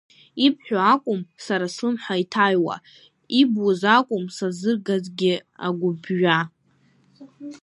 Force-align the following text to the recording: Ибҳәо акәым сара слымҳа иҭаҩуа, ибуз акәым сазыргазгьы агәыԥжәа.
Ибҳәо 0.45 0.77
акәым 0.93 1.21
сара 1.45 1.65
слымҳа 1.75 2.15
иҭаҩуа, 2.23 2.75
ибуз 3.39 3.81
акәым 3.95 4.25
сазыргазгьы 4.35 5.33
агәыԥжәа. 5.65 6.39